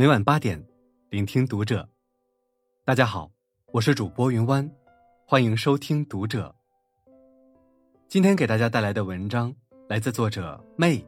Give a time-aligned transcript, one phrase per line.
[0.00, 0.58] 每晚八点，
[1.10, 1.86] 聆听读者。
[2.86, 3.30] 大家好，
[3.66, 4.66] 我是主播云湾，
[5.26, 6.56] 欢迎收听读者。
[8.08, 9.54] 今天给大家带来的文章
[9.90, 11.06] 来自作者妹。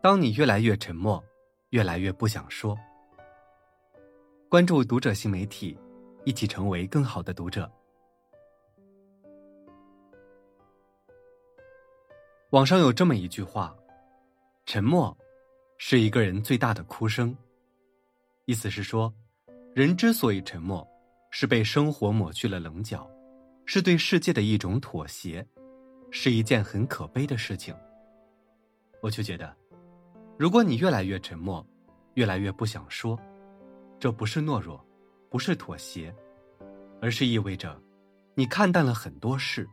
[0.00, 1.20] 当你越来越沉默，
[1.70, 2.78] 越来越不想说。
[4.48, 5.76] 关注读者新媒体，
[6.22, 7.68] 一起成为更好的读者。
[12.50, 13.76] 网上有这么一句话
[14.66, 15.18] ：“沉默
[15.78, 17.36] 是一个人最大的哭声。”
[18.48, 19.12] 意思是说，
[19.74, 20.82] 人之所以沉默，
[21.30, 23.06] 是被生活抹去了棱角，
[23.66, 25.46] 是对世界的一种妥协，
[26.10, 27.76] 是一件很可悲的事情。
[29.02, 29.54] 我却觉得，
[30.38, 31.62] 如果你越来越沉默，
[32.14, 33.20] 越来越不想说，
[34.00, 34.82] 这不是懦弱，
[35.28, 36.10] 不是妥协，
[37.02, 37.78] 而是意味着，
[38.34, 39.68] 你看淡了很多事，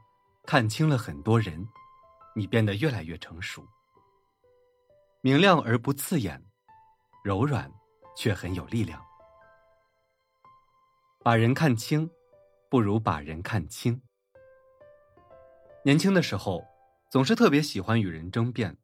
[0.45, 1.65] 看清了很多人。
[2.35, 3.65] 你变得越来越成熟，
[5.21, 6.43] 明亮而不刺眼，
[7.23, 7.71] 柔软
[8.15, 9.03] 却很有力量。
[11.23, 12.09] 把人看清，
[12.69, 14.01] 不如把人看清。
[15.83, 16.65] 年轻的时候，
[17.09, 18.77] 总是特别喜欢与人争辩，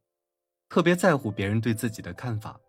[0.69, 2.59] 特别在乎别人对自己的看法，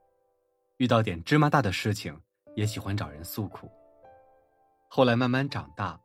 [0.76, 2.18] 遇到点芝麻大的事情，
[2.54, 3.70] 也喜欢找人诉苦。
[4.88, 6.00] 后来慢慢长大，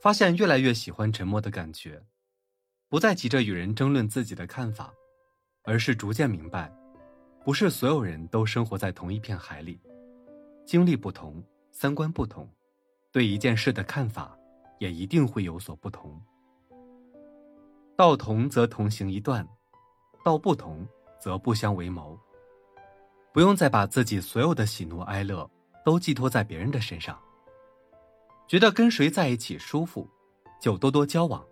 [0.00, 2.02] 发现越来越喜欢沉默的感觉。
[2.88, 4.92] 不再急着与人争论自己的看法，
[5.64, 6.70] 而是逐渐明白，
[7.44, 9.80] 不是所有人都生活在同一片海里，
[10.72, 12.48] 经历不同，三观不同，
[13.12, 14.34] 对一件事的看法
[14.78, 16.18] 也一定会有所不同。
[17.94, 19.46] 道同则同行一段，
[20.24, 20.88] 道不同
[21.20, 22.18] 则不相为谋。
[23.34, 25.46] 不用再把自己所有的喜怒哀乐
[25.84, 27.20] 都寄托在别人的身上。
[28.48, 30.08] 觉得跟谁在一起舒服，
[30.58, 31.44] 就多多交往。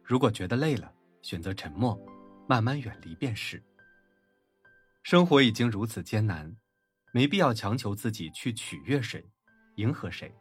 [0.00, 2.00] 如果觉得累了，选择沉默，
[2.46, 3.60] 慢慢远离便是。
[5.02, 6.56] 生活已经如此艰难，
[7.14, 9.24] 没必要强求自己去取悦谁，
[9.76, 10.34] 迎合谁。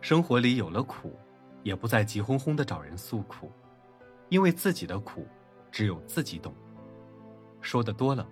[0.00, 1.18] 生活里有了苦，
[1.64, 3.50] 也不再急哄哄的找人诉苦，
[4.28, 5.26] 因为自己的苦，
[5.72, 6.54] 只有自己懂。
[7.60, 8.24] 说的多了，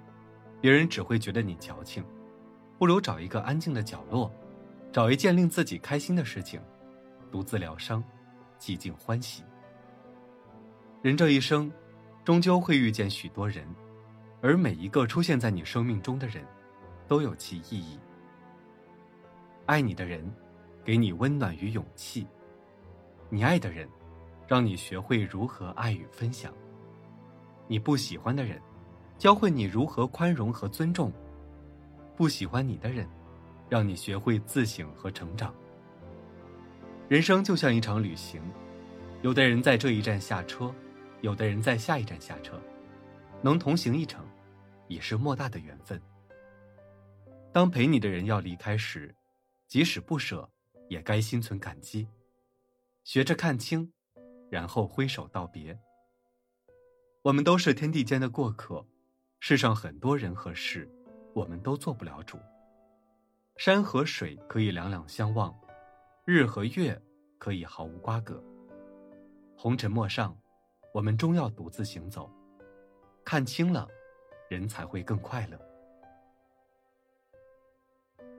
[0.61, 2.05] 别人只会觉得你矫情，
[2.79, 4.33] 不如找一个安静的角落，
[4.93, 6.63] 找一件令自己开心的事情，
[7.29, 8.05] 独自疗伤，
[8.57, 9.43] 寂静欢喜。
[11.03, 11.73] 人这一生，
[12.25, 13.67] 终究会遇见许多人，
[14.41, 16.47] 而每一个出现在你生命中的人，
[17.07, 17.99] 都有其意义。
[19.67, 20.25] 爱你的人，
[20.85, 22.27] 给你温暖与勇气；
[23.31, 23.89] 你爱的人，
[24.47, 26.53] 让你学会如何爱与分享；
[27.67, 28.61] 你不喜欢的人，
[29.19, 31.11] 教会你如何宽容和尊重；
[32.17, 33.09] 不喜欢你的人，
[33.69, 35.55] 让你学会自省和成长。
[37.09, 38.41] 人生就像一场旅行，
[39.23, 40.75] 有的人在这一站下车。
[41.21, 42.61] 有的人在下一站下车，
[43.41, 44.23] 能同行一程，
[44.89, 45.99] 已是莫大的缘分。
[47.55, 49.15] 当陪你的人要离开时，
[49.69, 50.51] 即使不舍，
[50.89, 52.09] 也该心存感激，
[53.05, 53.93] 学着看清，
[54.51, 55.79] 然后挥手道别。
[57.23, 58.85] 我们都是天地间的过客，
[59.39, 60.91] 世上很多人和事，
[61.33, 62.41] 我们都做不了主。
[63.57, 65.57] 山和水可以两两相望，
[66.25, 67.01] 日和月
[67.39, 68.43] 可以毫无瓜葛。
[69.57, 70.37] 红尘陌上。
[70.93, 72.31] 我们终要独自行走，
[73.25, 73.89] 看清了，
[74.49, 75.59] 人才会更快乐。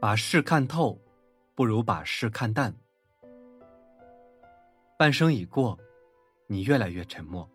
[0.05, 1.01] 把事看透，
[1.55, 2.71] 不如把事看淡。
[4.99, 5.75] 半生已过，
[6.45, 7.49] 你越来越沉默，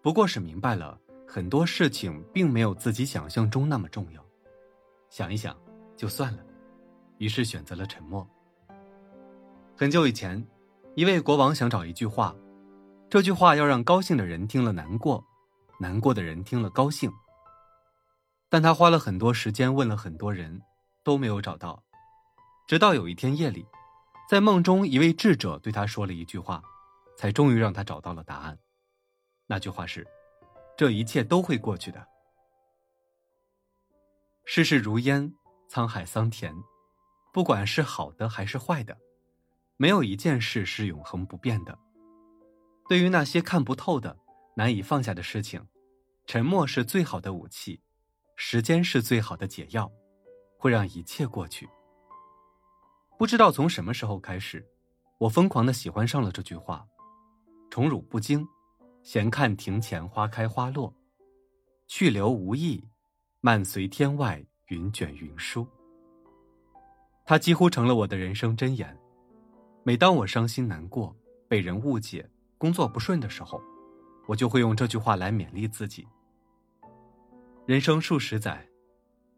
[0.00, 4.24] 不过是明白了很多事情并没有自己想象中那么重要。
[5.10, 5.58] 想一想，
[5.96, 6.44] 就算了，
[7.18, 8.24] 于是选择了沉默。
[9.76, 10.46] 很久以前，
[10.94, 12.32] 一位国王想找一句话。
[13.10, 15.26] 这句话要让高兴的人听了难过，
[15.80, 17.10] 难过的人听了高兴。
[18.48, 20.62] 但他花了很多时间问了很多人，
[21.02, 21.82] 都没有找到。
[22.66, 23.66] 直到有一天夜里，
[24.28, 26.62] 在梦中，一位智者对他说了一句话，
[27.16, 28.58] 才终于让他找到了答案。
[29.46, 30.06] 那句话是
[30.76, 32.06] ：“这一切都会过去的。”
[34.44, 35.34] 世事如烟，
[35.68, 36.54] 沧海桑田，
[37.32, 38.96] 不管是好的还是坏的，
[39.76, 41.78] 没有一件事是永恒不变的。
[42.88, 44.18] 对于那些看不透的、
[44.56, 45.66] 难以放下的事情，
[46.26, 47.80] 沉默是最好的武器，
[48.36, 49.90] 时间是最好的解药，
[50.62, 51.68] 会让一切过去。
[53.18, 54.64] 不知道从什么时候开始，
[55.18, 56.86] 我疯狂的喜欢上了这句话
[57.68, 58.46] ：“宠辱不惊，
[59.02, 60.94] 闲看庭前花开花落；
[61.88, 62.80] 去留无意，
[63.40, 65.66] 漫随天外云卷云舒。”
[67.26, 68.96] 它几乎成了我的人生箴言。
[69.82, 71.12] 每当我伤心难过、
[71.48, 72.24] 被人误解，
[72.56, 73.60] 工作不顺的时候，
[74.28, 76.06] 我就会用这句话来勉励自己。
[77.66, 78.64] 人生数十载，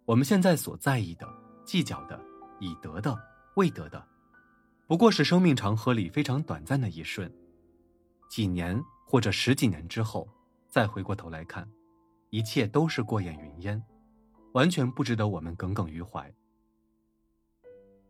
[0.07, 1.27] 我们现在所在意的，
[1.65, 2.21] 计较的、
[2.61, 3.19] 已得的、
[3.57, 4.07] 未得的，
[4.87, 7.33] 不过是生命长河里非常短暂的一瞬。
[8.29, 10.29] 几年或者十几年之后，
[10.69, 11.67] 再回过头来看，
[12.29, 13.83] 一切都是过眼云烟，
[14.53, 16.31] 完全不值得我们耿耿于怀。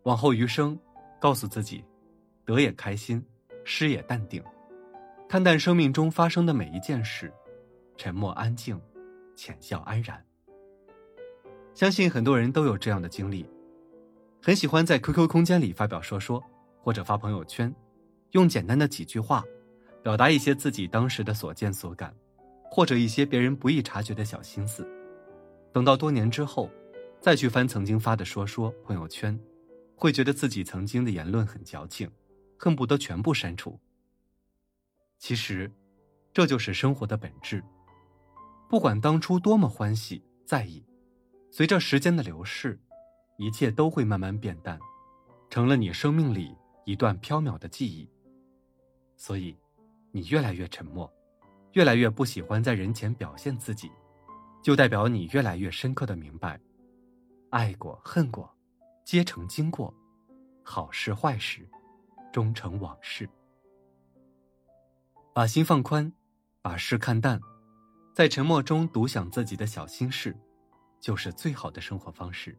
[0.02, 0.76] 往后余生，
[1.20, 1.84] 告诉自己，
[2.44, 3.24] 得也开心，
[3.64, 4.42] 失也淡定，
[5.28, 7.32] 看淡生命中发生的每一件事，
[7.96, 8.80] 沉默安静，
[9.36, 10.20] 浅笑安然。
[11.74, 13.44] 相信很多人都有这样的经历，
[14.40, 16.42] 很喜欢在 QQ 空间里发表说说，
[16.80, 17.74] 或者发朋友圈，
[18.30, 19.44] 用简单的几句话，
[20.02, 22.14] 表达一些自己当时的所见所感，
[22.70, 24.88] 或者一些别人不易察觉的小心思。
[25.72, 26.70] 等到多年之后，
[27.20, 29.38] 再去翻曾经发的说说朋友圈。
[29.96, 32.10] 会觉得自己曾经的言论很矫情，
[32.58, 33.78] 恨不得全部删除。
[35.18, 35.70] 其实，
[36.32, 37.62] 这就是生活的本质。
[38.68, 40.84] 不管当初多么欢喜在意，
[41.56, 42.76] 随着时间的流逝，
[43.36, 44.76] 一切都会慢慢变淡，
[45.48, 46.52] 成了你生命里
[46.84, 48.10] 一段飘渺的记忆。
[49.16, 49.56] 所以，
[50.10, 51.08] 你越来越沉默，
[51.74, 53.88] 越来越不喜欢在人前表现自己，
[54.64, 56.58] 就代表你越来越深刻的明白，
[57.50, 58.52] 爱过恨过。
[59.04, 59.94] 皆成经过，
[60.64, 61.64] 好事坏事，
[62.32, 63.30] 终成往事。
[65.32, 66.12] 把心放宽，
[66.60, 67.40] 把事看淡，
[68.12, 70.36] 在沉默中独享自己的小心事，
[71.04, 72.58] 就是最好的生活方式。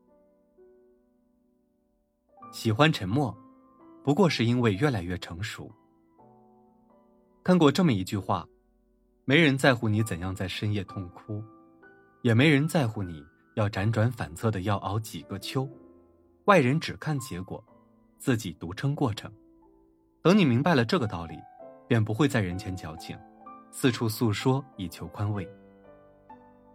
[2.52, 3.36] 喜欢沉默，
[4.04, 5.68] 不过是因为越来越成熟。
[7.44, 8.48] 看过这么一句话：
[9.24, 11.44] 没人在乎你怎样在深夜痛哭，
[12.22, 13.26] 也没人在乎你
[13.56, 15.68] 要辗转反侧的要熬几个秋。
[16.44, 17.66] 外人只看结果，
[18.20, 19.34] 自己独撑过程。
[20.22, 21.36] 等你明白了这个道理，
[21.88, 23.18] 便不会在人前矫情，
[23.72, 25.50] 四处诉说以求宽慰。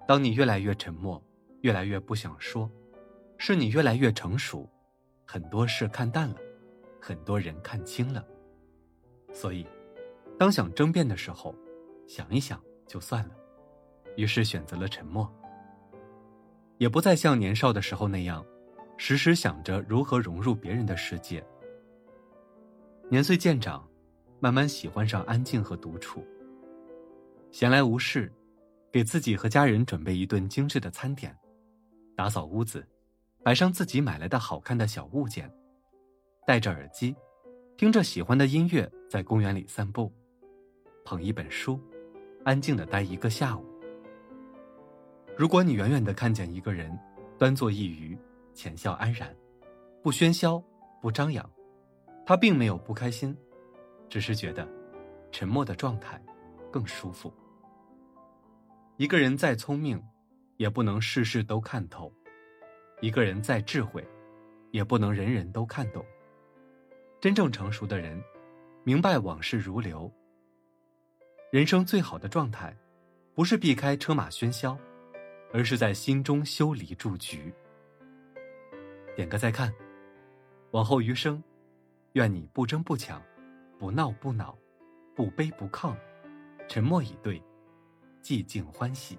[0.08, 1.22] 当你越来越沉默，
[1.62, 2.70] 越来越不想说，
[3.38, 4.68] 是你越来越成熟，
[5.26, 6.36] 很多事看淡了，
[7.00, 8.24] 很多人看清了。
[9.32, 9.66] 所以，
[10.38, 11.54] 当想争辩的时候，
[12.06, 13.34] 想一想就算了，
[14.16, 15.30] 于是选择了沉默，
[16.78, 18.44] 也不再像年少的时候那样。
[19.02, 21.42] 时时想着如何融入别人的世界。
[23.08, 23.88] 年岁渐长，
[24.40, 26.22] 慢慢喜欢上安静和独处。
[27.50, 28.30] 闲来无事，
[28.92, 31.34] 给自己和家人准备一顿精致的餐点，
[32.20, 32.86] 打扫屋子，
[33.42, 35.50] 摆上自己买来的好看的小物件，
[36.46, 37.16] 戴着耳机，
[37.78, 40.12] 听着喜欢的音乐，在公园里散步，
[41.02, 41.80] 捧一本书，
[42.44, 43.64] 安静的待一个下午。
[45.34, 46.94] 如果你远远的看见一个人，
[47.38, 48.18] 端坐一隅。
[48.52, 49.34] 浅笑安然，
[50.02, 50.62] 不喧嚣，
[51.00, 51.50] 不张扬，
[52.26, 53.34] 他并没有不开心，
[54.10, 54.68] 只是觉得
[55.32, 56.22] 沉默的状态
[56.70, 57.32] 更舒服。
[58.98, 60.04] 一个人再聪明，
[60.60, 62.12] 也不能事事都看透；
[63.00, 64.06] 一个人再智慧，
[64.72, 66.04] 也不能人人都看懂。
[67.18, 68.22] 真正成熟的人，
[68.84, 70.12] 明白往事如流。
[71.50, 72.76] 人生最好的状态，
[73.34, 74.76] 不是避开车马喧嚣，
[75.50, 77.50] 而是在心中修篱筑局。
[79.16, 79.72] 点个再看，
[80.72, 81.42] 往后余生，
[82.12, 83.22] 愿你不争不抢，
[83.78, 84.58] 不闹不恼，
[85.16, 85.96] 不卑不亢，
[86.68, 87.42] 沉默以对，
[88.22, 89.18] 寂静欢喜。